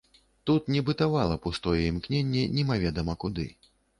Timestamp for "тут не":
0.49-0.79